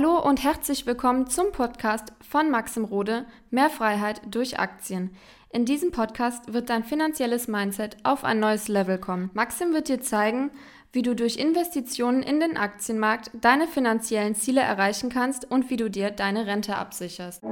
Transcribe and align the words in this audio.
Hallo 0.00 0.18
und 0.18 0.42
herzlich 0.42 0.86
willkommen 0.86 1.26
zum 1.26 1.52
Podcast 1.52 2.14
von 2.26 2.50
Maxim 2.50 2.84
Rode 2.84 3.26
Mehr 3.50 3.68
Freiheit 3.68 4.22
durch 4.30 4.58
Aktien. 4.58 5.14
In 5.50 5.66
diesem 5.66 5.90
Podcast 5.90 6.54
wird 6.54 6.70
dein 6.70 6.84
finanzielles 6.84 7.48
Mindset 7.48 7.98
auf 8.02 8.24
ein 8.24 8.40
neues 8.40 8.68
Level 8.68 8.96
kommen. 8.96 9.28
Maxim 9.34 9.74
wird 9.74 9.88
dir 9.88 10.00
zeigen, 10.00 10.52
wie 10.90 11.02
du 11.02 11.14
durch 11.14 11.36
Investitionen 11.36 12.22
in 12.22 12.40
den 12.40 12.56
Aktienmarkt 12.56 13.30
deine 13.42 13.68
finanziellen 13.68 14.34
Ziele 14.34 14.62
erreichen 14.62 15.10
kannst 15.10 15.50
und 15.50 15.68
wie 15.68 15.76
du 15.76 15.90
dir 15.90 16.10
deine 16.10 16.46
Rente 16.46 16.76
absicherst. 16.76 17.42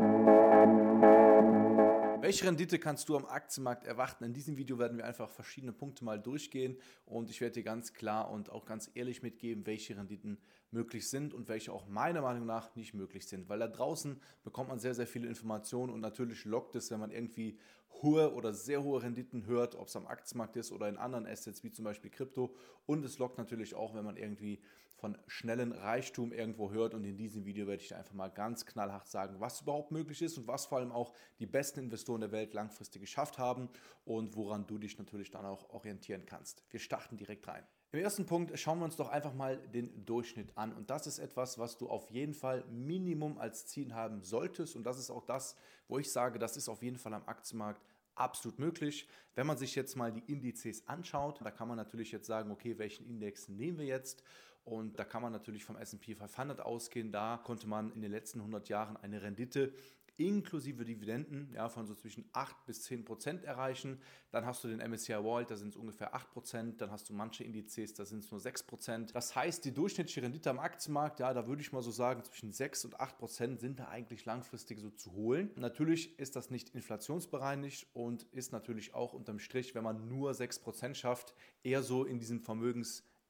Welche 2.29 2.47
Rendite 2.47 2.79
kannst 2.79 3.11
du 3.11 3.17
am 3.19 3.27
Aktienmarkt 3.27 3.85
erwarten? 3.87 4.25
In 4.25 4.33
diesem 4.33 4.57
Video 4.57 4.79
werden 4.79 4.97
wir 4.97 5.05
einfach 5.05 5.29
verschiedene 5.29 5.73
Punkte 5.73 6.03
mal 6.03 6.19
durchgehen 6.19 6.79
und 7.05 7.29
ich 7.29 7.43
werde 7.43 7.55
dir 7.55 7.63
ganz 7.63 7.93
klar 7.93 8.31
und 8.31 8.51
auch 8.51 8.65
ganz 8.65 8.91
ehrlich 8.95 9.23
mitgeben, 9.23 9.67
welche 9.67 9.99
Renditen 9.99 10.39
möglich 10.71 11.09
sind 11.09 11.35
und 11.35 11.49
welche 11.49 11.73
auch 11.73 11.87
meiner 11.87 12.21
Meinung 12.21 12.47
nach 12.47 12.75
nicht 12.77 12.95
möglich 12.95 13.27
sind. 13.27 13.49
Weil 13.49 13.59
da 13.59 13.69
draußen 13.69 14.21
bekommt 14.45 14.69
man 14.69 14.79
sehr, 14.79 14.95
sehr 14.95 15.07
viele 15.07 15.29
Informationen 15.29 15.93
und 15.93 16.01
natürlich 16.01 16.45
lockt 16.45 16.77
es, 16.77 16.91
wenn 16.91 17.01
man 17.01 17.11
irgendwie 17.11 17.59
hohe 18.03 18.33
oder 18.35 18.53
sehr 18.53 18.83
hohe 18.83 19.03
Renditen 19.03 19.47
hört, 19.47 19.75
ob 19.75 19.89
es 19.89 19.97
am 19.97 20.07
Aktienmarkt 20.07 20.57
ist 20.57 20.73
oder 20.73 20.89
in 20.89 20.97
anderen 20.97 21.27
Assets 21.27 21.65
wie 21.65 21.71
zum 21.71 21.85
Beispiel 21.85 22.11
Krypto. 22.11 22.55
Und 22.87 23.05
es 23.05 23.19
lockt 23.19 23.39
natürlich 23.39 23.75
auch, 23.75 23.95
wenn 23.95 24.05
man 24.05 24.17
irgendwie 24.17 24.61
von 24.99 25.17
schnellen 25.29 25.73
Reichtum 25.73 26.33
irgendwo 26.33 26.71
hört. 26.71 26.95
Und 26.95 27.05
in 27.05 27.17
diesem 27.17 27.45
Video 27.45 27.67
werde 27.67 27.83
ich 27.83 27.95
einfach 27.95 28.15
mal 28.15 28.29
ganz 28.29 28.67
knallhart 28.67 29.09
sagen, 29.09 29.37
was 29.39 29.63
überhaupt 29.63 29.93
möglich 29.93 30.23
ist 30.23 30.39
und 30.39 30.47
was 30.47 30.67
vor 30.67 30.79
allem 30.79 30.93
auch 30.93 31.15
die 31.39 31.47
besten 31.47 31.81
Investoren 31.81 32.21
der 32.21 32.33
Welt 32.33 32.53
langfristig 32.53 33.01
geschafft 33.01 33.39
haben 33.39 33.69
und 34.05 34.37
woran 34.37 34.67
du 34.67 34.79
dich 34.79 34.99
natürlich 34.99 35.31
dann 35.31 35.47
auch 35.47 35.71
orientieren 35.71 36.27
kannst. 36.27 36.65
Wir 36.71 36.81
starten 36.81 37.17
direkt 37.17 37.47
rein. 37.47 37.65
Im 37.91 38.01
ersten 38.01 38.27
Punkt 38.27 38.59
schauen 38.59 38.81
wir 38.81 38.85
uns 38.85 38.97
doch 38.97 39.09
einfach 39.09 39.33
mal 39.33 39.57
den 39.57 40.05
Durchschnitt 40.05 40.55
an. 40.59 40.75
Und 40.75 40.91
das 40.91 41.07
ist 41.07 41.19
etwas, 41.19 41.59
was 41.59 41.79
du 41.79 41.89
auf 41.89 42.11
jeden 42.11 42.35
Fall 42.35 42.63
Minimum 42.71 43.39
als 43.39 43.67
Ziel 43.67 43.95
haben 43.95 44.23
solltest. 44.23 44.77
Und 44.77 44.85
das 44.85 44.99
ist 44.99 45.11
auch 45.11 45.25
das, 45.25 45.57
wo 45.89 45.99
ich 45.99 46.13
sage, 46.13 46.39
das 46.39 46.59
ist 46.59 46.69
auf 46.69 46.83
jeden 46.83 46.99
Fall 46.99 47.15
am 47.15 47.27
Aktienmarkt 47.27 47.83
absolut 48.15 48.59
möglich. 48.59 49.09
Wenn 49.35 49.47
man 49.47 49.57
sich 49.57 49.75
jetzt 49.75 49.97
mal 49.97 50.13
die 50.13 50.31
Indizes 50.31 50.87
anschaut, 50.87 51.41
da 51.43 51.51
kann 51.51 51.67
man 51.67 51.79
natürlich 51.79 52.13
jetzt 52.13 52.27
sagen, 52.27 52.51
okay, 52.51 52.77
welchen 52.77 53.07
Index 53.07 53.49
nehmen 53.49 53.79
wir 53.79 53.87
jetzt? 53.87 54.23
Und 54.69 54.99
da 54.99 55.05
kann 55.05 55.23
man 55.23 55.33
natürlich 55.33 55.65
vom 55.65 55.77
SP 55.81 56.13
500 56.15 56.61
ausgehen. 56.61 57.11
Da 57.11 57.41
konnte 57.43 57.67
man 57.67 57.91
in 57.93 58.03
den 58.03 58.11
letzten 58.11 58.41
100 58.41 58.69
Jahren 58.69 58.97
eine 58.99 59.23
Rendite 59.23 59.73
inklusive 60.19 60.85
Dividenden 60.85 61.51
ja, 61.55 61.69
von 61.69 61.87
so 61.87 61.95
zwischen 61.95 62.29
8 62.33 62.67
bis 62.67 62.83
10 62.83 63.05
Prozent 63.05 63.45
erreichen. 63.45 64.01
Dann 64.33 64.45
hast 64.45 64.63
du 64.65 64.69
den 64.69 64.81
MSCI 64.81 65.15
World, 65.23 65.51
da 65.51 65.57
sind 65.57 65.71
es 65.71 65.77
ungefähr 65.77 66.13
8 66.13 66.31
Prozent. 66.33 66.81
Dann 66.81 66.91
hast 66.91 67.09
du 67.09 67.15
manche 67.15 67.45
Indizes, 67.45 67.95
da 67.95 68.05
sind 68.05 68.25
es 68.25 68.31
nur 68.31 68.41
6 68.41 68.65
Prozent. 68.65 69.15
Das 69.15 69.37
heißt, 69.37 69.65
die 69.65 69.73
durchschnittliche 69.73 70.21
Rendite 70.21 70.51
am 70.51 70.59
Aktienmarkt, 70.59 71.21
ja, 71.21 71.33
da 71.33 71.47
würde 71.47 71.63
ich 71.63 71.73
mal 71.73 71.83
so 71.83 71.93
sagen, 71.93 72.25
zwischen 72.25 72.53
6 72.53 72.87
und 72.87 73.01
8 73.01 73.17
Prozent 73.17 73.61
sind 73.61 73.79
da 73.79 73.89
eigentlich 73.89 74.25
langfristig 74.25 74.81
so 74.81 74.91
zu 74.91 75.13
holen. 75.13 75.51
Natürlich 75.55 76.19
ist 76.19 76.35
das 76.35 76.51
nicht 76.51 76.71
inflationsbereinigt 76.75 77.87
und 77.95 78.25
ist 78.33 78.53
natürlich 78.53 78.95
auch 78.95 79.13
unterm 79.13 79.39
Strich, 79.39 79.77
wenn 79.77 79.85
man 79.85 80.09
nur 80.09 80.35
6 80.35 80.59
Prozent 80.59 80.97
schafft, 80.97 81.35
eher 81.63 81.85
so 81.85 82.05
in 82.05 82.19
diesem 82.19 82.43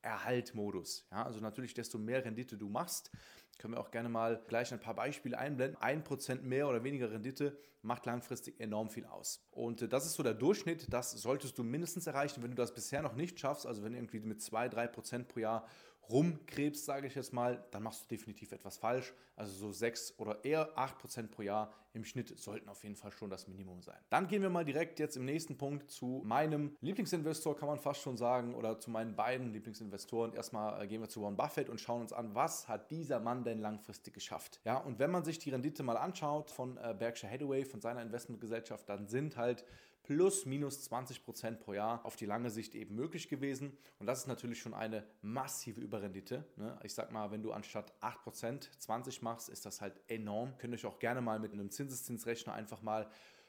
Vermögenserhaltmodus. 0.09 1.07
Ja, 1.11 1.25
also 1.25 1.41
natürlich, 1.41 1.75
desto 1.75 1.99
mehr 1.99 2.25
Rendite 2.25 2.57
du 2.57 2.69
machst, 2.69 3.11
können 3.59 3.75
wir 3.75 3.81
auch 3.81 3.91
gerne 3.91 4.09
mal 4.09 4.41
gleich 4.47 4.73
ein 4.73 4.81
paar 4.81 4.95
Beispiele 4.95 5.37
einblenden. 5.37 5.81
Ein 5.83 6.05
Prozent 6.05 6.45
mehr 6.45 6.69
oder 6.69 6.85
weniger 6.85 7.11
Rendite 7.11 7.59
macht 7.83 8.07
langfristig 8.07 8.61
enorm 8.61 8.89
viel 8.89 9.05
aus. 9.05 9.45
Und 9.51 9.83
äh, 9.83 9.89
das 9.89 10.07
ist 10.07 10.15
so 10.15 10.23
der 10.23 10.35
Durchschnitt. 10.35 10.93
Das 10.93 11.11
solltest 11.11 11.59
du 11.59 11.65
mindestens 11.65 12.07
erreichen. 12.07 12.43
Wenn 12.43 12.51
du 12.51 12.57
das 12.57 12.73
bisher 12.73 13.03
noch 13.03 13.15
nicht 13.15 13.39
schaffst, 13.41 13.67
also 13.67 13.83
wenn 13.83 13.95
irgendwie 13.95 14.21
mit 14.21 14.41
2, 14.41 14.69
3 14.69 14.87
Prozent 14.87 15.29
pro 15.29 15.41
Jahr 15.41 15.67
rumkrebst, 16.11 16.85
sage 16.85 17.07
ich 17.07 17.15
jetzt 17.15 17.33
mal, 17.33 17.65
dann 17.71 17.83
machst 17.83 18.03
du 18.05 18.09
definitiv 18.09 18.53
etwas 18.53 18.79
falsch. 18.79 19.13
Also 19.37 19.53
so 19.53 19.73
6 19.73 20.15
oder 20.19 20.45
eher 20.45 20.77
8% 20.77 21.29
pro 21.29 21.43
Jahr 21.43 21.73
im 21.93 22.05
Schnitt 22.05 22.39
sollten 22.39 22.69
auf 22.69 22.83
jeden 22.83 22.97
Fall 22.97 23.13
schon 23.13 23.31
das 23.31 23.49
Minimum 23.49 23.83
sein. 23.83 23.99
Dann 24.11 24.27
gehen 24.27 24.43
wir 24.43 24.51
mal 24.51 24.65
direkt 24.65 24.99
jetzt 24.99 25.17
im 25.17 25.25
nächsten 25.25 25.57
Punkt 25.57 25.91
zu 25.91 26.23
meinem 26.25 26.77
Lieblingsinvestor, 26.81 27.57
kann 27.57 27.69
man 27.69 27.79
fast 27.79 28.01
schon 28.01 28.17
sagen, 28.17 28.55
oder 28.55 28.79
zu 28.81 28.91
meinen 28.91 29.15
beiden 29.17 29.53
Lieblingsinvestoren. 29.53 30.33
Erstmal 30.33 30.83
äh, 30.83 30.87
gehen 30.87 31.01
wir 31.01 31.09
zu 31.09 31.23
Warren 31.23 31.37
Buffett 31.37 31.69
und 31.69 31.81
schauen 31.81 32.03
uns 32.03 32.13
an, 32.13 32.35
was 32.35 32.69
hat 32.69 32.91
dieser 32.91 33.21
Mann 33.21 33.45
denn 33.45 33.61
langfristig 33.61 34.15
geschafft. 34.15 34.61
Ja, 34.65 34.79
und 34.79 34.99
wenn 34.99 35.11
man 35.11 35.25
sich 35.25 35.39
die 35.39 35.51
Rendite 35.51 35.83
mal 35.83 35.97
anschaut 35.97 36.51
von 36.51 36.77
äh, 36.79 36.95
Berkshire 36.99 37.33
Hathaway, 37.33 37.65
von 37.65 37.81
seiner 37.81 38.03
Investmentgesellschaft, 38.03 38.89
dann 38.89 39.07
sind 39.07 39.37
halt 39.37 39.65
plus 40.09 40.47
minus 40.47 40.83
20 40.85 41.23
Prozent 41.23 41.61
pro 41.61 41.75
Jahr 41.75 42.03
auf 42.07 42.17
die 42.17 42.25
lange 42.25 42.49
Sicht 42.49 42.75
eben 42.75 42.95
möglich 42.95 43.29
gewesen. 43.29 43.77
Und 43.99 44.07
das 44.07 44.21
ist 44.21 44.27
natürlich 44.27 44.59
schon 44.59 44.73
eine 44.73 45.05
massive 45.21 45.83
Überrendite. 45.83 46.47
Ne? 46.57 46.79
Ich 46.83 46.95
sag 46.95 47.13
mal, 47.13 47.31
wenn 47.31 47.43
du 47.43 47.53
anstatt 47.53 47.93
8 48.01 48.23
Prozent 48.23 48.71
20 48.79 49.21
machst, 49.21 49.51
ist 49.51 49.67
das 49.67 49.83
halt 49.83 50.01
enorm. 50.09 50.57
Könnt 50.57 50.73
ihr 50.73 50.77
euch 50.77 50.87
auch 50.87 50.99
gerne 50.99 51.21
mal 51.21 51.39
mit 51.39 51.53
einem 51.53 51.71
Zinseszinsrechner 51.71 52.55
einfach 52.55 52.81
mal 52.81 53.07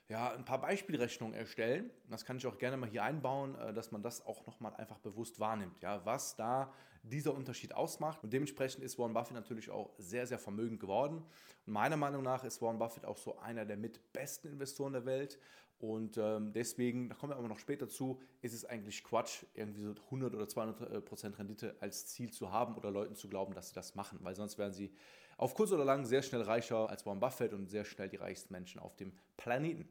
ja, 0.10 0.34
ein 0.34 0.44
paar 0.44 0.60
Beispielrechnungen 0.60 1.34
erstellen. 1.34 1.92
Das 2.10 2.26
kann 2.26 2.36
ich 2.36 2.46
auch 2.46 2.58
gerne 2.58 2.76
mal 2.76 2.90
hier 2.90 3.04
einbauen, 3.04 3.56
äh, 3.56 3.74
dass 3.74 3.94
man 3.94 4.02
das 4.02 4.26
auch 4.26 4.46
nochmal 4.46 4.76
einfach 4.76 4.98
bewusst 5.00 5.40
wahrnimmt, 5.40 5.82
ja, 5.82 6.06
was 6.06 6.36
da 6.36 6.74
dieser 7.04 7.34
Unterschied 7.34 7.74
ausmacht. 7.74 8.22
Und 8.24 8.34
dementsprechend 8.34 8.84
ist 8.84 9.00
Warren 9.00 9.14
Buffett 9.14 9.36
natürlich 9.36 9.70
auch 9.70 9.92
sehr, 9.98 10.28
sehr 10.28 10.40
vermögend 10.40 10.82
geworden. 10.82 11.24
Und 11.66 11.74
meiner 11.74 11.96
Meinung 11.96 12.24
nach 12.24 12.44
ist 12.44 12.62
Warren 12.62 12.80
Buffett 12.80 13.06
auch 13.06 13.18
so 13.18 13.40
einer 13.40 13.66
der 13.66 13.78
mit 13.78 14.12
besten 14.12 14.50
Investoren 14.50 14.92
der 14.92 15.06
Welt. 15.06 15.40
Und 15.80 16.18
ähm, 16.18 16.52
deswegen, 16.52 17.08
da 17.08 17.16
kommen 17.16 17.32
wir 17.32 17.38
aber 17.38 17.48
noch 17.48 17.60
später 17.60 17.88
zu, 17.88 18.22
ist 18.42 18.54
es 18.54 18.66
eigentlich 18.66 19.02
Quatsch, 19.04 19.46
irgendwie 19.54 19.82
so 19.82 19.96
100 20.06 20.36
oder 20.36 20.48
200 20.48 20.82
äh, 20.82 21.02
Prozent 21.02 21.40
Rendite 21.40 21.76
als 21.80 22.08
Ziel 22.08 22.32
zu 22.32 22.52
haben 22.52 22.76
oder 22.76 22.92
Leuten 22.92 23.16
zu 23.16 23.30
glauben, 23.30 23.54
dass 23.54 23.70
sie 23.70 23.76
das 23.76 23.96
machen, 23.96 24.20
weil 24.22 24.36
sonst 24.36 24.58
werden 24.58 24.74
sie 24.74 24.92
auf 25.38 25.54
kurz 25.54 25.72
oder 25.72 25.86
lang 25.86 26.04
sehr 26.04 26.22
schnell 26.22 26.42
reicher 26.42 26.90
als 26.90 27.06
Warren 27.06 27.22
Buffett 27.22 27.54
und 27.54 27.68
sehr 27.68 27.86
schnell 27.86 28.10
die 28.10 28.18
reichsten 28.18 28.54
Menschen 28.54 28.82
auf 28.82 28.98
dem 28.98 29.14
Planeten. 29.38 29.88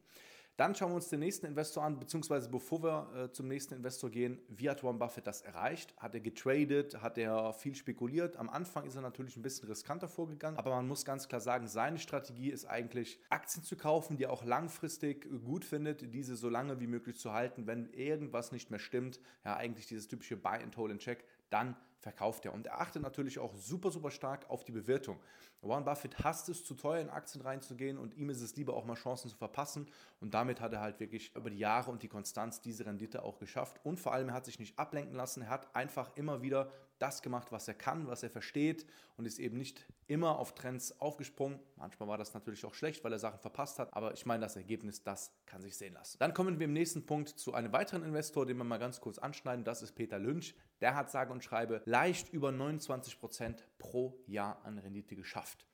Dann 0.58 0.74
schauen 0.74 0.90
wir 0.90 0.96
uns 0.96 1.08
den 1.08 1.20
nächsten 1.20 1.46
Investor 1.46 1.84
an, 1.84 2.00
beziehungsweise 2.00 2.50
bevor 2.50 2.82
wir 2.82 3.12
äh, 3.14 3.32
zum 3.32 3.46
nächsten 3.46 3.74
Investor 3.74 4.10
gehen, 4.10 4.40
wie 4.48 4.68
hat 4.68 4.82
Warren 4.82 4.98
Buffett 4.98 5.24
das 5.24 5.40
erreicht? 5.42 5.94
Hat 5.98 6.14
er 6.14 6.20
getradet? 6.20 7.00
Hat 7.00 7.16
er 7.16 7.52
viel 7.52 7.76
spekuliert? 7.76 8.36
Am 8.36 8.48
Anfang 8.48 8.84
ist 8.84 8.96
er 8.96 9.02
natürlich 9.02 9.36
ein 9.36 9.42
bisschen 9.42 9.68
riskanter 9.68 10.08
vorgegangen, 10.08 10.58
aber 10.58 10.70
man 10.70 10.88
muss 10.88 11.04
ganz 11.04 11.28
klar 11.28 11.40
sagen, 11.40 11.68
seine 11.68 12.00
Strategie 12.00 12.50
ist 12.50 12.64
eigentlich, 12.64 13.20
Aktien 13.30 13.62
zu 13.62 13.76
kaufen, 13.76 14.16
die 14.16 14.24
er 14.24 14.32
auch 14.32 14.44
langfristig 14.44 15.28
gut 15.44 15.64
findet, 15.64 16.12
diese 16.12 16.34
so 16.34 16.48
lange 16.48 16.80
wie 16.80 16.88
möglich 16.88 17.20
zu 17.20 17.32
halten, 17.32 17.68
wenn 17.68 17.92
irgendwas 17.92 18.50
nicht 18.50 18.68
mehr 18.72 18.80
stimmt. 18.80 19.20
Ja, 19.44 19.56
eigentlich 19.56 19.86
dieses 19.86 20.08
typische 20.08 20.36
Buy 20.36 20.60
and 20.60 20.76
Hold 20.76 20.90
and 20.90 21.00
Check, 21.00 21.24
dann 21.50 21.76
verkauft 21.98 22.44
er. 22.44 22.54
Und 22.54 22.66
er 22.66 22.80
achtet 22.80 23.02
natürlich 23.02 23.38
auch 23.38 23.54
super, 23.54 23.90
super 23.90 24.10
stark 24.10 24.48
auf 24.48 24.64
die 24.64 24.72
Bewertung. 24.72 25.18
Warren 25.60 25.84
Buffett 25.84 26.18
hasst 26.22 26.48
es, 26.48 26.64
zu 26.64 26.74
teuer 26.74 27.00
in 27.00 27.10
Aktien 27.10 27.42
reinzugehen 27.42 27.98
und 27.98 28.14
ihm 28.14 28.30
ist 28.30 28.40
es 28.40 28.54
lieber 28.56 28.74
auch 28.74 28.84
mal 28.84 28.94
Chancen 28.94 29.28
zu 29.28 29.36
verpassen. 29.36 29.88
Und 30.20 30.34
damit 30.34 30.60
hat 30.60 30.72
er 30.72 30.80
halt 30.80 31.00
wirklich 31.00 31.34
über 31.34 31.50
die 31.50 31.58
Jahre 31.58 31.90
und 31.90 32.02
die 32.02 32.08
Konstanz 32.08 32.60
diese 32.60 32.86
Rendite 32.86 33.22
auch 33.22 33.38
geschafft. 33.38 33.80
Und 33.84 33.98
vor 33.98 34.12
allem, 34.12 34.28
er 34.28 34.34
hat 34.34 34.44
sich 34.44 34.58
nicht 34.58 34.78
ablenken 34.78 35.14
lassen. 35.14 35.42
Er 35.42 35.50
hat 35.50 35.74
einfach 35.74 36.16
immer 36.16 36.42
wieder 36.42 36.70
das 36.98 37.22
gemacht, 37.22 37.52
was 37.52 37.68
er 37.68 37.74
kann, 37.74 38.06
was 38.06 38.22
er 38.22 38.30
versteht 38.30 38.86
und 39.16 39.26
ist 39.26 39.38
eben 39.38 39.56
nicht 39.56 39.86
immer 40.06 40.38
auf 40.38 40.54
Trends 40.54 41.00
aufgesprungen. 41.00 41.58
Manchmal 41.76 42.08
war 42.08 42.18
das 42.18 42.34
natürlich 42.34 42.64
auch 42.64 42.74
schlecht, 42.74 43.04
weil 43.04 43.12
er 43.12 43.18
Sachen 43.18 43.38
verpasst 43.38 43.78
hat, 43.78 43.94
aber 43.94 44.14
ich 44.14 44.26
meine, 44.26 44.42
das 44.42 44.56
Ergebnis, 44.56 45.02
das 45.02 45.32
kann 45.46 45.62
sich 45.62 45.76
sehen 45.76 45.94
lassen. 45.94 46.18
Dann 46.18 46.34
kommen 46.34 46.58
wir 46.58 46.64
im 46.64 46.72
nächsten 46.72 47.06
Punkt 47.06 47.28
zu 47.28 47.54
einem 47.54 47.72
weiteren 47.72 48.04
Investor, 48.04 48.46
den 48.46 48.56
wir 48.56 48.64
mal 48.64 48.78
ganz 48.78 49.00
kurz 49.00 49.18
anschneiden. 49.18 49.64
Das 49.64 49.82
ist 49.82 49.92
Peter 49.92 50.18
Lynch. 50.18 50.54
Der 50.80 50.94
hat 50.94 51.10
sage 51.10 51.32
und 51.32 51.44
schreibe 51.44 51.82
leicht 51.84 52.32
über 52.32 52.52
29 52.52 53.18
Prozent 53.18 53.66
pro 53.78 54.18
Jahr 54.26 54.64
an 54.64 54.78
Rendite 54.78 55.16
geschafft. 55.16 55.66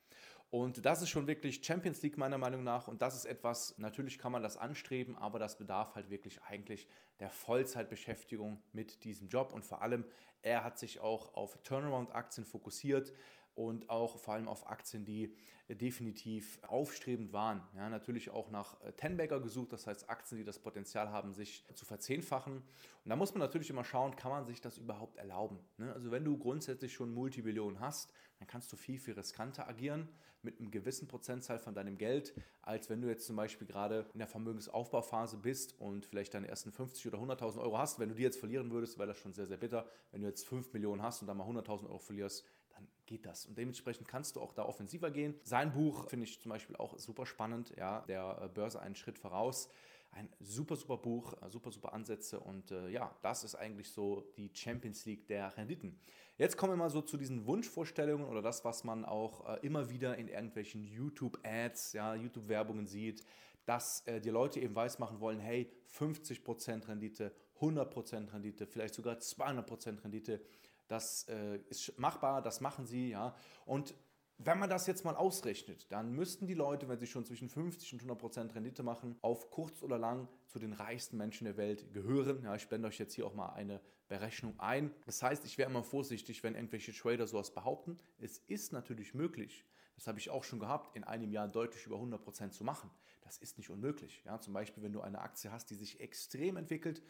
Und 0.55 0.87
das 0.87 1.03
ist 1.03 1.09
schon 1.09 1.27
wirklich 1.27 1.65
Champions 1.65 2.01
League 2.03 2.17
meiner 2.17 2.39
Meinung 2.39 2.63
nach. 2.63 2.87
Und 2.87 3.03
das 3.03 3.17
ist 3.17 3.25
etwas, 3.25 3.77
natürlich 3.77 4.19
kann 4.21 4.31
man 4.31 4.41
das 4.41 4.57
anstreben, 4.57 5.19
aber 5.19 5.41
das 5.41 5.59
bedarf 5.59 5.97
halt 5.97 6.11
wirklich 6.11 6.41
eigentlich 6.45 6.87
der 7.19 7.29
Vollzeitbeschäftigung 7.29 8.63
mit 8.71 9.03
diesem 9.03 9.27
Job. 9.27 9.53
Und 9.53 9.65
vor 9.65 9.83
allem, 9.83 10.05
er 10.43 10.63
hat 10.63 10.79
sich 10.79 11.01
auch 11.01 11.35
auf 11.35 11.59
Turnaround-Aktien 11.65 12.45
fokussiert 12.45 13.13
und 13.55 13.91
auch 13.91 14.19
vor 14.19 14.35
allem 14.35 14.49
auf 14.49 14.69
Aktien, 14.69 15.05
die 15.05 15.35
definitiv 15.69 16.59
aufstrebend 16.63 17.33
waren. 17.33 17.63
Ja, 17.75 17.89
natürlich 17.89 18.29
auch 18.31 18.51
nach 18.51 18.81
äh, 18.83 18.93
Tenbagger 18.93 19.41
gesucht, 19.41 19.73
das 19.73 19.87
heißt 19.87 20.11
Aktien, 20.11 20.39
die 20.39 20.45
das 20.45 20.59
Potenzial 20.59 21.09
haben, 21.09 21.33
sich 21.33 21.65
zu 21.75 21.87
verzehnfachen. 21.87 22.57
Und 22.57 23.09
da 23.09 23.17
muss 23.17 23.33
man 23.33 23.41
natürlich 23.41 23.71
immer 23.71 23.85
schauen, 23.85 24.15
kann 24.15 24.31
man 24.31 24.45
sich 24.45 24.61
das 24.61 24.77
überhaupt 24.77 25.17
erlauben. 25.17 25.59
Ne? 25.79 25.91
Also 25.93 26.11
wenn 26.11 26.25
du 26.25 26.37
grundsätzlich 26.37 26.93
schon 26.93 27.15
Multibillionen 27.15 27.81
hast, 27.81 28.13
dann 28.39 28.47
kannst 28.47 28.71
du 28.73 28.77
viel, 28.77 28.99
viel 28.99 29.15
riskanter 29.15 29.67
agieren 29.67 30.09
mit 30.43 30.61
einem 30.61 30.71
gewissen 30.71 31.09
Prozentzahl 31.09 31.59
von 31.59 31.75
deinem 31.75 31.97
Geld, 31.97 32.35
als 32.61 32.91
wenn 32.91 33.01
du 33.01 33.09
jetzt 33.09 33.27
zum 33.27 33.37
Beispiel 33.37 33.67
gerade 33.67 34.07
in 34.13 34.19
der 34.19 34.29
Vermögensaufbauphase 34.29 35.39
bist 35.39 35.81
und 35.81 36.05
vielleicht 36.05 36.35
deine 36.35 36.49
ersten 36.49 36.71
50 36.71 37.07
oder 37.07 37.19
100.000 37.19 37.61
Euro 37.61 37.79
hast. 37.79 37.99
Wenn 37.99 38.11
du 38.11 38.15
die 38.15 38.23
jetzt 38.23 38.39
verlieren 38.39 38.71
würdest, 38.71 38.99
wäre 38.99 39.09
das 39.09 39.17
schon 39.17 39.33
sehr, 39.33 39.47
sehr 39.47 39.57
bitter. 39.57 39.89
Wenn 40.13 40.21
du 40.21 40.29
jetzt 40.29 40.47
5 40.47 40.75
Millionen 40.75 41.03
hast 41.03 41.23
und 41.23 41.29
dann 41.29 41.39
mal 41.39 41.49
100.000 41.49 41.87
Euro 41.87 41.99
verlierst, 41.99 42.45
dann 42.75 42.89
geht 43.07 43.27
das. 43.27 43.47
Und 43.47 43.59
dementsprechend 43.59 44.09
kannst 44.09 44.37
du 44.37 44.41
auch 44.41 44.53
da 44.53 44.65
offensiver 44.65 45.11
gehen. 45.11 45.35
Sein 45.43 45.73
Buch 45.73 46.09
finde 46.09 46.25
ich 46.25 46.41
zum 46.41 46.51
Beispiel 46.51 46.77
auch 46.77 46.99
super 46.99 47.27
spannend, 47.27 47.75
ja, 47.77 48.01
der 48.03 48.41
äh, 48.43 48.49
Börse 48.49 48.81
einen 48.81 48.95
Schritt 48.95 49.19
voraus. 49.19 49.69
Ein 50.13 50.29
super, 50.39 50.77
super 50.77 50.97
Buch, 50.97 51.35
äh, 51.43 51.51
super, 51.51 51.73
super 51.73 51.93
Ansätze 51.93 52.39
und 52.39 52.71
äh, 52.71 52.89
ja, 52.89 53.17
das 53.23 53.43
ist 53.43 53.57
eigentlich 53.57 53.91
so 53.91 54.33
die 54.37 54.51
Champions 54.55 55.05
League 55.07 55.27
der 55.27 55.57
Renditen. 55.57 55.99
Jetzt 56.37 56.57
kommen 56.57 56.73
wir 56.73 56.77
mal 56.77 56.91
so 56.91 57.03
zu 57.03 57.17
diesen 57.17 57.47
Wunschvorstellungen 57.47 58.27
oder 58.27 58.41
das, 58.41 58.65
was 58.65 58.85
man 58.85 59.05
auch 59.05 59.49
äh, 59.49 59.67
immer 59.67 59.91
wieder 59.91 60.17
in 60.17 60.29
irgendwelchen 60.29 60.85
YouTube-Ads, 60.85 61.95
ja, 61.95 62.15
YouTube-Werbungen 62.15 62.87
sieht, 62.87 63.25
dass 63.67 64.07
äh, 64.07 64.21
die 64.21 64.31
Leute 64.31 64.61
eben 64.61 64.75
weismachen 64.75 65.21
wollen, 65.21 65.41
hey, 65.41 65.71
50% 65.97 66.89
Rendite, 66.89 67.35
100% 67.61 68.33
Rendite, 68.33 68.67
vielleicht 68.67 68.95
sogar 68.95 69.17
200% 69.17 70.03
Rendite, 70.05 70.41
das 70.89 71.29
äh, 71.29 71.59
ist 71.69 71.99
machbar, 71.99 72.43
das 72.43 72.61
machen 72.61 72.87
sie, 72.87 73.11
ja. 73.11 73.35
Und 73.65 73.95
wenn 74.39 74.59
man 74.59 74.69
das 74.69 74.87
jetzt 74.87 75.05
mal 75.05 75.15
ausrechnet, 75.15 75.91
dann 75.93 76.13
müssten 76.13 76.47
die 76.47 76.55
Leute, 76.55 76.89
wenn 76.89 76.99
sie 76.99 77.07
schon 77.07 77.25
zwischen 77.25 77.49
50 77.49 77.93
und 77.93 77.99
100 78.01 78.19
Prozent 78.19 78.55
Rendite 78.55 78.83
machen, 78.83 79.17
auf 79.23 79.51
kurz 79.51 79.83
oder 79.83 79.97
lang 79.97 80.29
zu 80.49 80.59
den 80.59 80.73
reichsten 80.73 81.17
Menschen 81.17 81.45
der 81.45 81.57
Welt 81.57 81.93
gehören. 81.93 82.43
Ja, 82.43 82.55
ich 82.55 82.69
blende 82.69 82.89
euch 82.89 82.99
jetzt 82.99 83.15
hier 83.15 83.27
auch 83.27 83.35
mal 83.35 83.51
eine 83.51 83.81
Berechnung 84.09 84.59
ein. 84.59 84.93
Das 85.07 85.23
heißt, 85.23 85.45
ich 85.45 85.57
wäre 85.57 85.71
immer 85.71 85.85
vorsichtig, 85.85 86.43
wenn 86.43 86.57
irgendwelche 86.57 86.93
Trader 86.93 87.27
sowas 87.27 87.55
behaupten. 87.55 87.99
Es 88.19 88.39
ist 88.39 88.73
natürlich 88.73 89.15
möglich, 89.15 89.65
das 89.95 90.09
habe 90.09 90.19
ich 90.19 90.31
auch 90.31 90.43
schon 90.45 90.59
gehabt, 90.59 90.97
in 90.97 91.05
einem 91.05 91.33
Jahr 91.33 91.49
deutlich 91.49 91.87
über 91.87 91.97
100 91.97 92.21
Prozent 92.21 92.55
zu 92.55 92.65
machen. 92.65 92.91
Das 93.23 93.39
ist 93.39 93.57
nicht 93.57 93.71
unmöglich. 93.71 94.23
Ja, 94.25 94.41
zum 94.41 94.53
Beispiel, 94.53 94.83
wenn 94.83 94.93
du 94.93 95.01
eine 95.01 95.21
Aktie 95.21 95.51
hast, 95.53 95.71
die 95.71 95.77
sich 95.77 96.01
extrem 96.01 96.57
entwickelt. 96.57 97.03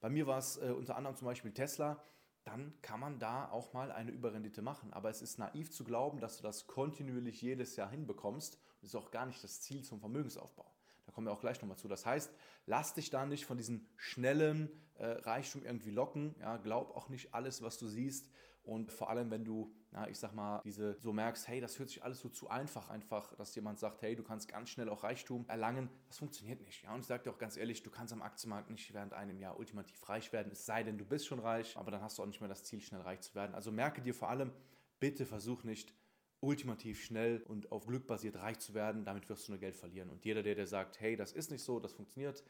Bei 0.00 0.08
mir 0.08 0.26
war 0.26 0.38
es 0.38 0.56
äh, 0.56 0.72
unter 0.76 0.96
anderem 0.96 1.16
zum 1.16 1.26
Beispiel 1.26 1.52
Tesla 1.52 2.02
dann 2.50 2.74
kann 2.82 2.98
man 2.98 3.20
da 3.20 3.48
auch 3.48 3.72
mal 3.72 3.92
eine 3.92 4.10
Überrendite 4.10 4.60
machen. 4.60 4.92
Aber 4.92 5.08
es 5.08 5.22
ist 5.22 5.38
naiv 5.38 5.70
zu 5.70 5.84
glauben, 5.84 6.18
dass 6.18 6.36
du 6.36 6.42
das 6.42 6.66
kontinuierlich 6.66 7.40
jedes 7.40 7.76
Jahr 7.76 7.88
hinbekommst. 7.88 8.58
Das 8.80 8.90
ist 8.90 8.96
auch 8.96 9.12
gar 9.12 9.26
nicht 9.26 9.42
das 9.44 9.60
Ziel 9.60 9.84
zum 9.84 10.00
Vermögensaufbau. 10.00 10.66
Da 11.06 11.12
kommen 11.12 11.28
wir 11.28 11.32
auch 11.32 11.40
gleich 11.40 11.60
nochmal 11.60 11.78
zu. 11.78 11.86
Das 11.86 12.06
heißt, 12.06 12.32
lass 12.66 12.94
dich 12.94 13.10
da 13.10 13.24
nicht 13.24 13.46
von 13.46 13.56
diesem 13.56 13.86
schnellen 13.96 14.68
äh, 14.94 15.06
Reichtum 15.06 15.64
irgendwie 15.64 15.92
locken. 15.92 16.34
Ja, 16.40 16.56
glaub 16.56 16.96
auch 16.96 17.08
nicht 17.08 17.34
alles, 17.34 17.62
was 17.62 17.78
du 17.78 17.86
siehst. 17.86 18.28
Und 18.64 18.92
vor 18.92 19.10
allem, 19.10 19.30
wenn 19.30 19.44
du, 19.44 19.72
na, 19.92 20.08
ich 20.08 20.18
sag 20.18 20.34
mal, 20.34 20.60
diese 20.64 20.96
so 21.00 21.12
merkst, 21.12 21.48
hey, 21.48 21.60
das 21.60 21.78
hört 21.78 21.88
sich 21.88 22.02
alles 22.02 22.20
so 22.20 22.28
zu 22.28 22.48
einfach, 22.48 22.88
einfach, 22.90 23.34
dass 23.34 23.54
jemand 23.54 23.78
sagt, 23.78 24.02
hey, 24.02 24.14
du 24.14 24.22
kannst 24.22 24.48
ganz 24.48 24.70
schnell 24.70 24.88
auch 24.88 25.02
Reichtum 25.02 25.44
erlangen, 25.48 25.88
das 26.06 26.18
funktioniert 26.18 26.60
nicht. 26.62 26.84
Ja, 26.84 26.94
und 26.94 27.00
ich 27.00 27.06
sage 27.06 27.24
dir 27.24 27.30
auch 27.30 27.38
ganz 27.38 27.56
ehrlich, 27.56 27.82
du 27.82 27.90
kannst 27.90 28.12
am 28.12 28.22
Aktienmarkt 28.22 28.70
nicht 28.70 28.92
während 28.94 29.12
einem 29.14 29.38
Jahr 29.38 29.58
ultimativ 29.58 30.08
reich 30.08 30.32
werden, 30.32 30.52
es 30.52 30.64
sei 30.64 30.84
denn, 30.84 30.96
du 30.96 31.04
bist 31.04 31.26
schon 31.26 31.40
reich, 31.40 31.76
aber 31.76 31.90
dann 31.90 32.02
hast 32.02 32.18
du 32.18 32.22
auch 32.22 32.26
nicht 32.26 32.40
mehr 32.40 32.48
das 32.48 32.62
Ziel, 32.62 32.80
schnell 32.80 33.00
reich 33.00 33.20
zu 33.20 33.34
werden. 33.34 33.54
Also 33.54 33.72
merke 33.72 34.00
dir 34.00 34.14
vor 34.14 34.28
allem, 34.28 34.52
bitte 35.00 35.26
versuch 35.26 35.64
nicht, 35.64 35.92
ultimativ 36.40 37.04
schnell 37.04 37.42
und 37.42 37.70
auf 37.70 37.86
Glück 37.86 38.06
basiert 38.06 38.36
reich 38.36 38.58
zu 38.58 38.74
werden, 38.74 39.04
damit 39.04 39.28
wirst 39.28 39.48
du 39.48 39.52
nur 39.52 39.60
Geld 39.60 39.76
verlieren. 39.76 40.08
Und 40.08 40.24
jeder, 40.24 40.42
der 40.42 40.54
dir 40.54 40.66
sagt, 40.66 41.00
hey, 41.00 41.16
das 41.16 41.32
ist 41.32 41.50
nicht 41.50 41.62
so, 41.62 41.80
das 41.80 41.92
funktioniert, 41.92 42.42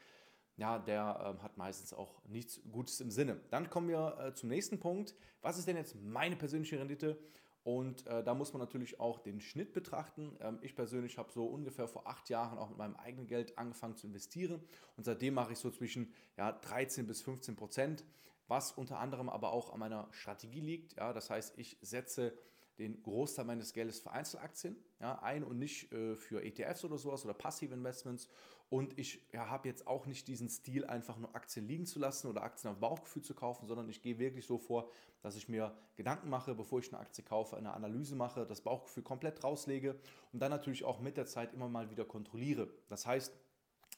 ja, 0.57 0.79
der 0.79 1.19
ähm, 1.25 1.43
hat 1.43 1.57
meistens 1.57 1.93
auch 1.93 2.21
nichts 2.25 2.61
Gutes 2.71 2.99
im 3.01 3.11
Sinne. 3.11 3.39
Dann 3.49 3.69
kommen 3.69 3.87
wir 3.87 4.17
äh, 4.19 4.33
zum 4.33 4.49
nächsten 4.49 4.79
Punkt. 4.79 5.15
Was 5.41 5.57
ist 5.57 5.67
denn 5.67 5.77
jetzt 5.77 5.95
meine 6.01 6.35
persönliche 6.35 6.79
Rendite? 6.79 7.17
Und 7.63 8.07
äh, 8.07 8.23
da 8.23 8.33
muss 8.33 8.53
man 8.53 8.59
natürlich 8.59 8.99
auch 8.99 9.19
den 9.19 9.39
Schnitt 9.39 9.73
betrachten. 9.73 10.35
Ähm, 10.39 10.57
ich 10.61 10.75
persönlich 10.75 11.17
habe 11.17 11.31
so 11.31 11.45
ungefähr 11.45 11.87
vor 11.87 12.07
acht 12.07 12.29
Jahren 12.29 12.57
auch 12.57 12.69
mit 12.69 12.77
meinem 12.77 12.95
eigenen 12.95 13.27
Geld 13.27 13.57
angefangen 13.57 13.95
zu 13.95 14.07
investieren. 14.07 14.63
Und 14.97 15.03
seitdem 15.03 15.35
mache 15.35 15.53
ich 15.53 15.59
so 15.59 15.69
zwischen 15.69 16.11
ja, 16.37 16.51
13 16.51 17.05
bis 17.05 17.21
15 17.21 17.55
Prozent, 17.55 18.03
was 18.47 18.71
unter 18.71 18.99
anderem 18.99 19.29
aber 19.29 19.51
auch 19.51 19.71
an 19.71 19.79
meiner 19.79 20.07
Strategie 20.11 20.59
liegt. 20.59 20.97
Ja, 20.97 21.13
das 21.13 21.29
heißt, 21.29 21.57
ich 21.59 21.77
setze 21.81 22.33
den 22.77 23.01
Großteil 23.03 23.45
meines 23.45 23.73
Geldes 23.73 23.99
für 23.99 24.11
Einzelaktien 24.11 24.75
ja, 24.99 25.19
ein 25.21 25.43
und 25.43 25.59
nicht 25.59 25.91
äh, 25.91 26.15
für 26.15 26.43
ETFs 26.43 26.83
oder 26.83 26.97
sowas 26.97 27.25
oder 27.25 27.33
Passive 27.33 27.73
Investments. 27.73 28.27
Und 28.69 28.97
ich 28.97 29.27
ja, 29.33 29.49
habe 29.49 29.67
jetzt 29.67 29.85
auch 29.85 30.05
nicht 30.05 30.27
diesen 30.27 30.49
Stil, 30.49 30.85
einfach 30.85 31.17
nur 31.17 31.35
Aktien 31.35 31.67
liegen 31.67 31.85
zu 31.85 31.99
lassen 31.99 32.27
oder 32.27 32.43
Aktien 32.43 32.71
auf 32.71 32.79
Bauchgefühl 32.79 33.21
zu 33.21 33.33
kaufen, 33.33 33.67
sondern 33.67 33.89
ich 33.89 34.01
gehe 34.01 34.17
wirklich 34.17 34.45
so 34.45 34.57
vor, 34.57 34.89
dass 35.21 35.35
ich 35.35 35.49
mir 35.49 35.75
Gedanken 35.97 36.29
mache, 36.29 36.55
bevor 36.55 36.79
ich 36.79 36.91
eine 36.93 37.01
Aktie 37.01 37.23
kaufe, 37.23 37.57
eine 37.57 37.73
Analyse 37.73 38.15
mache, 38.15 38.45
das 38.45 38.61
Bauchgefühl 38.61 39.03
komplett 39.03 39.43
rauslege 39.43 39.99
und 40.31 40.39
dann 40.39 40.51
natürlich 40.51 40.85
auch 40.85 40.99
mit 40.99 41.17
der 41.17 41.25
Zeit 41.25 41.53
immer 41.53 41.67
mal 41.67 41.89
wieder 41.89 42.05
kontrolliere. 42.05 42.69
Das 42.87 43.05
heißt, 43.05 43.33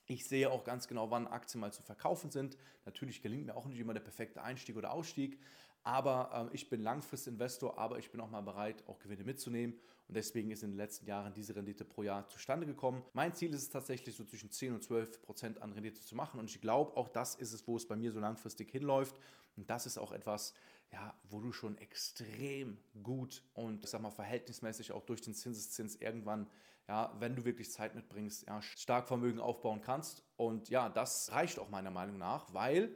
ich 0.08 0.28
sehe 0.28 0.50
auch 0.52 0.64
ganz 0.64 0.88
genau, 0.88 1.12
wann 1.12 1.28
Aktien 1.28 1.62
mal 1.62 1.72
zu 1.72 1.82
verkaufen 1.84 2.30
sind. 2.30 2.58
Natürlich 2.86 3.22
gelingt 3.22 3.46
mir 3.46 3.56
auch 3.56 3.68
nicht 3.68 3.80
immer 3.80 3.94
der 3.94 4.02
perfekte 4.02 4.42
Einstieg 4.42 4.76
oder 4.76 4.92
Ausstieg, 4.92 5.40
aber 5.84 6.50
äh, 6.52 6.56
ich 6.56 6.70
bin 6.70 6.82
Langfristinvestor, 6.82 7.78
aber 7.78 8.00
ich 8.00 8.12
bin 8.12 8.22
auch 8.22 8.30
mal 8.30 8.42
bereit, 8.42 8.84
auch 8.88 9.00
Gewinne 9.00 9.24
mitzunehmen. 9.24 9.76
Und 10.08 10.16
deswegen 10.16 10.52
ist 10.52 10.64
in 10.64 10.72
den 10.72 10.78
letzten 10.78 11.06
Jahren 11.06 11.34
diese 11.34 11.56
Rendite 11.56 11.86
pro 11.86 12.04
Jahr 12.04 12.28
zustande 12.28 12.66
gekommen. 12.66 13.04
Mein 13.14 13.34
Ziel 13.34 13.54
ist 13.54 13.64
es 13.64 13.70
tatsächlich, 13.70 14.16
so 14.16 14.26
zwischen 14.26 14.52
10 14.52 14.74
und 14.74 14.84
12 14.84 15.22
Prozent 15.22 15.62
an 15.62 15.72
Rendite 15.72 16.02
zu 16.02 16.16
machen. 16.16 16.40
Und 16.40 16.50
ich 16.50 16.62
glaube, 16.62 16.96
auch 16.98 17.10
das 17.10 17.36
ist 17.36 17.54
es, 17.54 17.68
wo 17.68 17.78
es 17.78 17.88
bei 17.88 17.96
mir 17.96 18.12
so 18.12 18.20
langfristig 18.20 18.70
hinläuft. 18.72 19.16
Und 19.56 19.70
das 19.70 19.86
ist 19.86 19.98
auch 19.98 20.12
etwas, 20.12 20.54
ja, 20.92 21.14
wo 21.30 21.40
du 21.40 21.52
schon 21.52 21.78
extrem 21.80 22.78
gut 23.02 23.44
und 23.54 23.84
ich 23.84 23.90
sag 23.90 24.02
mal 24.02 24.12
verhältnismäßig 24.12 24.92
auch 24.92 25.04
durch 25.04 25.22
den 25.22 25.34
Zinseszins 25.34 25.96
irgendwann, 25.96 26.48
ja, 26.88 27.16
wenn 27.20 27.36
du 27.36 27.46
wirklich 27.46 27.72
Zeit 27.72 27.96
mitbringst, 27.96 28.48
ja, 28.48 28.62
stark 28.62 29.08
Vermögen 29.08 29.40
aufbauen 29.40 29.82
kannst. 29.82 30.24
Und 30.36 30.70
ja, 30.70 30.90
das 30.90 31.32
reicht 31.32 31.60
auch 31.60 31.70
meiner 31.70 31.92
Meinung 31.92 32.18
nach, 32.18 32.54
weil 32.54 32.96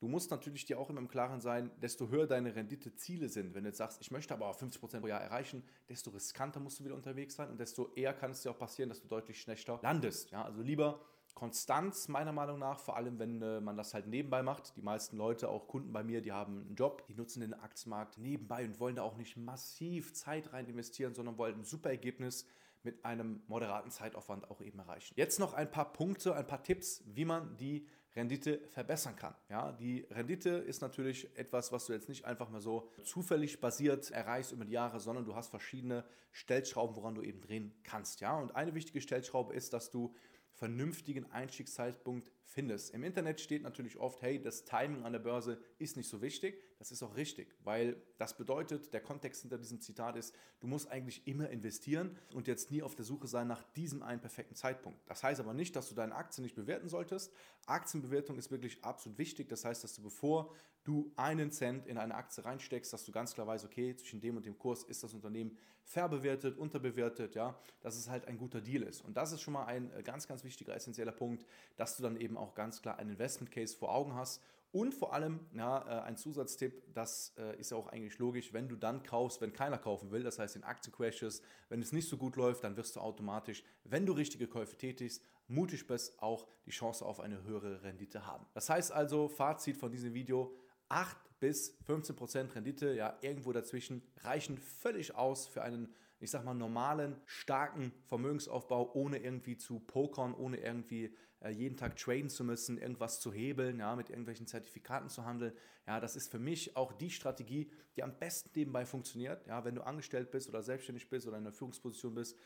Du 0.00 0.08
musst 0.08 0.30
natürlich 0.30 0.64
dir 0.64 0.78
auch 0.78 0.88
immer 0.88 1.00
im 1.00 1.08
Klaren 1.08 1.42
sein, 1.42 1.70
desto 1.82 2.08
höher 2.08 2.26
deine 2.26 2.56
Renditeziele 2.56 3.28
sind. 3.28 3.54
Wenn 3.54 3.64
du 3.64 3.68
jetzt 3.68 3.76
sagst, 3.76 4.00
ich 4.00 4.10
möchte 4.10 4.32
aber 4.32 4.50
50% 4.50 5.00
pro 5.00 5.06
Jahr 5.06 5.20
erreichen, 5.20 5.62
desto 5.90 6.10
riskanter 6.10 6.58
musst 6.58 6.80
du 6.80 6.84
wieder 6.84 6.94
unterwegs 6.94 7.34
sein 7.34 7.50
und 7.50 7.60
desto 7.60 7.92
eher 7.94 8.14
kann 8.14 8.30
es 8.30 8.40
dir 8.40 8.50
auch 8.50 8.58
passieren, 8.58 8.88
dass 8.88 9.02
du 9.02 9.08
deutlich 9.08 9.38
schlechter 9.38 9.78
landest. 9.82 10.30
Ja, 10.30 10.42
also 10.42 10.62
lieber 10.62 11.00
Konstanz 11.34 12.08
meiner 12.08 12.32
Meinung 12.32 12.58
nach, 12.58 12.80
vor 12.80 12.96
allem 12.96 13.18
wenn 13.18 13.42
äh, 13.42 13.60
man 13.60 13.76
das 13.76 13.92
halt 13.92 14.06
nebenbei 14.06 14.42
macht. 14.42 14.74
Die 14.76 14.82
meisten 14.82 15.18
Leute, 15.18 15.50
auch 15.50 15.68
Kunden 15.68 15.92
bei 15.92 16.02
mir, 16.02 16.22
die 16.22 16.32
haben 16.32 16.62
einen 16.66 16.76
Job, 16.76 17.06
die 17.06 17.14
nutzen 17.14 17.40
den 17.40 17.52
Aktienmarkt 17.52 18.16
nebenbei 18.16 18.64
und 18.64 18.80
wollen 18.80 18.96
da 18.96 19.02
auch 19.02 19.18
nicht 19.18 19.36
massiv 19.36 20.14
Zeit 20.14 20.52
rein 20.54 20.66
investieren, 20.66 21.14
sondern 21.14 21.36
wollen 21.36 21.56
ein 21.56 21.64
super 21.64 21.90
Ergebnis 21.90 22.46
mit 22.82 23.04
einem 23.04 23.42
moderaten 23.46 23.90
Zeitaufwand 23.90 24.50
auch 24.50 24.62
eben 24.62 24.78
erreichen. 24.78 25.14
Jetzt 25.16 25.38
noch 25.38 25.52
ein 25.52 25.70
paar 25.70 25.92
Punkte, 25.92 26.34
ein 26.34 26.46
paar 26.46 26.62
Tipps, 26.62 27.02
wie 27.06 27.26
man 27.26 27.56
die 27.58 27.86
Rendite 28.16 28.60
verbessern 28.70 29.14
kann. 29.16 29.34
Ja, 29.48 29.72
die 29.72 30.00
Rendite 30.10 30.50
ist 30.50 30.80
natürlich 30.80 31.36
etwas, 31.36 31.70
was 31.70 31.86
du 31.86 31.92
jetzt 31.92 32.08
nicht 32.08 32.24
einfach 32.24 32.50
mal 32.50 32.60
so 32.60 32.90
zufällig 33.04 33.60
basiert 33.60 34.10
erreichst 34.10 34.52
über 34.52 34.64
die 34.64 34.72
Jahre, 34.72 34.98
sondern 34.98 35.24
du 35.24 35.36
hast 35.36 35.48
verschiedene 35.48 36.04
Stellschrauben, 36.32 36.96
woran 36.96 37.14
du 37.14 37.22
eben 37.22 37.40
drehen 37.40 37.72
kannst. 37.84 38.20
Ja, 38.20 38.38
und 38.38 38.56
eine 38.56 38.74
wichtige 38.74 39.00
Stellschraube 39.00 39.54
ist, 39.54 39.72
dass 39.72 39.90
du 39.90 40.14
vernünftigen 40.52 41.30
Einstiegszeitpunkt 41.30 42.32
findest. 42.42 42.92
Im 42.92 43.04
Internet 43.04 43.40
steht 43.40 43.62
natürlich 43.62 43.96
oft, 43.96 44.20
hey, 44.22 44.42
das 44.42 44.64
Timing 44.64 45.04
an 45.04 45.12
der 45.12 45.20
Börse 45.20 45.62
ist 45.78 45.96
nicht 45.96 46.08
so 46.08 46.20
wichtig. 46.20 46.62
Das 46.80 46.90
ist 46.90 47.02
auch 47.02 47.14
richtig, 47.14 47.54
weil 47.62 48.02
das 48.16 48.34
bedeutet, 48.38 48.94
der 48.94 49.02
Kontext 49.02 49.42
hinter 49.42 49.58
diesem 49.58 49.82
Zitat 49.82 50.16
ist, 50.16 50.34
du 50.60 50.66
musst 50.66 50.90
eigentlich 50.90 51.26
immer 51.26 51.50
investieren 51.50 52.16
und 52.32 52.48
jetzt 52.48 52.70
nie 52.70 52.82
auf 52.82 52.94
der 52.94 53.04
Suche 53.04 53.26
sein 53.28 53.48
nach 53.48 53.62
diesem 53.74 54.02
einen 54.02 54.22
perfekten 54.22 54.54
Zeitpunkt. 54.54 54.98
Das 55.06 55.22
heißt 55.22 55.40
aber 55.40 55.52
nicht, 55.52 55.76
dass 55.76 55.90
du 55.90 55.94
deine 55.94 56.14
Aktien 56.14 56.42
nicht 56.42 56.56
bewerten 56.56 56.88
solltest. 56.88 57.34
Aktienbewertung 57.66 58.38
ist 58.38 58.50
wirklich 58.50 58.82
absolut 58.82 59.18
wichtig. 59.18 59.50
Das 59.50 59.66
heißt, 59.66 59.84
dass 59.84 59.94
du 59.94 60.02
bevor 60.02 60.54
du 60.84 61.12
einen 61.16 61.52
Cent 61.52 61.86
in 61.86 61.98
eine 61.98 62.14
Aktie 62.14 62.42
reinsteckst, 62.46 62.90
dass 62.94 63.04
du 63.04 63.12
ganz 63.12 63.34
klar 63.34 63.46
weißt, 63.46 63.66
okay, 63.66 63.94
zwischen 63.94 64.22
dem 64.22 64.38
und 64.38 64.46
dem 64.46 64.56
Kurs 64.56 64.82
ist 64.82 65.02
das 65.02 65.12
Unternehmen 65.12 65.58
verbewertet, 65.84 66.56
unterbewertet, 66.56 67.34
ja, 67.34 67.58
dass 67.82 67.98
es 67.98 68.08
halt 68.08 68.26
ein 68.26 68.38
guter 68.38 68.62
Deal 68.62 68.84
ist. 68.84 69.02
Und 69.02 69.18
das 69.18 69.32
ist 69.32 69.42
schon 69.42 69.52
mal 69.52 69.66
ein 69.66 69.92
äh, 69.92 70.02
ganz, 70.02 70.26
ganz 70.26 70.44
wichtiger, 70.44 70.74
essentieller 70.74 71.12
Punkt, 71.12 71.44
dass 71.76 71.98
du 71.98 72.02
dann 72.02 72.16
eben 72.16 72.38
auch 72.38 72.54
ganz 72.54 72.80
klar 72.80 72.98
einen 72.98 73.10
Investment 73.10 73.50
Case 73.50 73.76
vor 73.76 73.94
Augen 73.94 74.14
hast 74.14 74.40
und 74.72 74.94
vor 74.94 75.12
allem, 75.14 75.40
ja, 75.52 75.78
äh, 75.80 76.02
ein 76.02 76.16
Zusatztipp, 76.16 76.94
das 76.94 77.34
äh, 77.36 77.58
ist 77.58 77.70
ja 77.70 77.76
auch 77.76 77.88
eigentlich 77.88 78.18
logisch, 78.18 78.52
wenn 78.52 78.68
du 78.68 78.76
dann 78.76 79.02
kaufst, 79.02 79.40
wenn 79.40 79.52
keiner 79.52 79.78
kaufen 79.78 80.10
will, 80.12 80.22
das 80.22 80.38
heißt 80.38 80.56
in 80.56 80.62
Aktiencrashes, 80.62 81.42
wenn 81.68 81.82
es 81.82 81.92
nicht 81.92 82.08
so 82.08 82.16
gut 82.16 82.36
läuft, 82.36 82.62
dann 82.62 82.76
wirst 82.76 82.96
du 82.96 83.00
automatisch, 83.00 83.64
wenn 83.84 84.06
du 84.06 84.12
richtige 84.12 84.46
Käufe 84.46 84.76
tätigst, 84.76 85.24
mutig 85.48 85.86
bist, 85.86 86.22
auch 86.22 86.46
die 86.66 86.70
Chance 86.70 87.04
auf 87.04 87.18
eine 87.18 87.42
höhere 87.42 87.82
Rendite 87.82 88.26
haben. 88.26 88.46
Das 88.54 88.70
heißt 88.70 88.92
also, 88.92 89.28
Fazit 89.28 89.76
von 89.76 89.90
diesem 89.90 90.14
Video, 90.14 90.54
8 90.90 91.16
bis 91.40 91.78
15% 91.86 92.54
Rendite, 92.54 92.92
ja, 92.92 93.16
irgendwo 93.22 93.52
dazwischen, 93.52 94.02
reichen 94.18 94.58
völlig 94.58 95.14
aus 95.14 95.46
für 95.46 95.62
einen, 95.62 95.94
ich 96.18 96.30
sag 96.30 96.44
mal, 96.44 96.54
normalen, 96.54 97.16
starken 97.24 97.92
Vermögensaufbau, 98.06 98.92
ohne 98.94 99.18
irgendwie 99.18 99.56
zu 99.56 99.80
pokern, 99.80 100.34
ohne 100.34 100.58
irgendwie 100.58 101.16
äh, 101.40 101.50
jeden 101.50 101.78
Tag 101.78 101.96
traden 101.96 102.28
zu 102.28 102.44
müssen, 102.44 102.76
irgendwas 102.76 103.20
zu 103.20 103.32
hebeln, 103.32 103.78
ja, 103.78 103.96
mit 103.96 104.10
irgendwelchen 104.10 104.46
Zertifikaten 104.46 105.08
zu 105.08 105.24
handeln. 105.24 105.54
Ja, 105.86 105.98
das 106.00 106.16
ist 106.16 106.30
für 106.30 106.38
mich 106.38 106.76
auch 106.76 106.92
die 106.92 107.10
Strategie, 107.10 107.70
die 107.96 108.02
am 108.02 108.18
besten 108.18 108.50
nebenbei 108.54 108.84
funktioniert. 108.84 109.46
Ja, 109.46 109.64
wenn 109.64 109.74
du 109.74 109.82
angestellt 109.82 110.30
bist 110.30 110.48
oder 110.48 110.62
selbstständig 110.62 111.08
bist 111.08 111.26
oder 111.26 111.38
in 111.38 111.44
einer 111.44 111.52
Führungsposition 111.52 112.14
bist, 112.14 112.36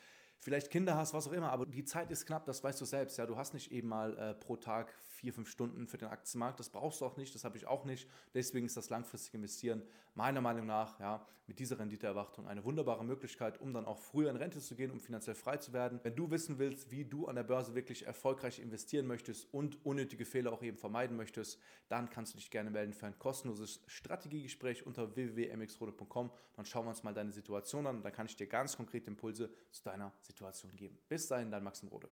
vielleicht 0.45 0.71
Kinder 0.71 0.95
hast, 0.95 1.15
was 1.15 1.27
auch 1.27 1.33
immer, 1.33 1.51
aber 1.51 1.65
die 1.65 1.85
Zeit 1.85 2.11
ist 2.11 2.27
knapp, 2.27 2.45
das 2.45 2.63
weißt 2.63 2.79
du 2.79 2.85
selbst. 2.85 3.17
Ja, 3.17 3.25
du 3.25 3.37
hast 3.37 3.55
nicht 3.55 3.73
eben 3.73 3.89
mal 3.89 4.17
äh, 4.19 4.35
pro 4.35 4.57
Tag 4.57 4.93
vier, 5.03 5.33
fünf 5.33 5.49
Stunden 5.49 5.87
für 5.87 5.97
den 5.97 6.09
Aktienmarkt. 6.09 6.61
Das 6.61 6.69
brauchst 6.69 7.01
du 7.01 7.07
auch 7.07 7.17
nicht, 7.17 7.35
das 7.35 7.45
habe 7.45 7.57
ich 7.57 7.67
auch 7.67 7.87
nicht. 7.87 8.07
Deswegen 8.35 8.67
ist 8.67 8.77
das 8.77 8.91
langfristige 8.91 9.39
Investieren 9.39 9.83
meiner 10.15 10.43
Meinung 10.43 10.67
nach 10.67 11.01
ja, 11.01 11.27
mit 11.47 11.59
dieser 11.59 11.79
Renditeerwartung 11.79 12.47
eine 12.47 12.65
wunderbare 12.65 13.05
Möglichkeit, 13.05 13.61
um 13.61 13.73
dann 13.73 13.87
auch 13.87 13.99
früher 13.99 14.31
in 14.31 14.37
Rente 14.37 14.61
zu 14.61 14.75
gehen, 14.75 14.91
um 14.91 15.01
finanziell 15.01 15.35
frei 15.35 15.57
zu 15.57 15.73
werden. 15.73 15.99
Wenn 16.03 16.15
du 16.15 16.31
wissen 16.31 16.59
willst, 16.59 16.91
wie 16.91 17.05
du 17.05 17.27
an 17.27 17.37
der 17.37 17.43
Börse 17.43 17.75
wirklich 17.75 18.07
erfolgreich 18.07 18.61
investieren 18.61 19.07
möchtest 19.07 19.53
und 19.53 19.85
unnötige 19.85 20.25
Fehler 20.25 20.53
auch 20.53 20.63
eben 20.63 20.77
vermeiden 20.77 21.17
möchtest, 21.17 21.59
dann 21.89 22.11
kannst 22.11 22.35
du 22.35 22.39
dich 22.39 22.51
gerne 22.51 22.71
melden 22.71 22.93
für 22.93 23.07
ein 23.07 23.19
kostenloses 23.19 23.81
Strategiegespräch 23.87 24.87
unter 24.87 25.17
www.mxrode.com. 25.17 26.31
Dann 26.55 26.67
schauen 26.67 26.85
wir 26.85 26.91
uns 26.91 27.03
mal 27.03 27.15
deine 27.15 27.33
Situation 27.33 27.87
an 27.87 27.97
und 27.97 28.05
dann 28.05 28.13
kann 28.13 28.27
ich 28.27 28.37
dir 28.37 28.47
ganz 28.47 28.77
konkrete 28.77 29.09
Impulse 29.09 29.51
zu 29.71 29.83
deiner 29.85 30.13
Situation 30.35 30.75
geben. 30.75 30.99
Bis 31.09 31.29
dahin, 31.29 31.51
dein 31.51 31.63
Maxim 31.63 31.89
Rode. 31.89 32.11